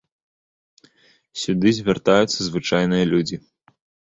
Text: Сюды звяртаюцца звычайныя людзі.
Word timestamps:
Сюды 1.43 1.69
звяртаюцца 1.81 2.39
звычайныя 2.49 3.05
людзі. 3.15 3.35